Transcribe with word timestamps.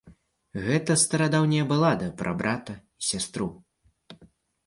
Гэта 0.67 0.93
старадаўняя 1.01 1.67
балада 1.71 2.07
пра 2.21 2.31
брата 2.39 2.73
і 2.77 3.03
сястру. 3.09 3.47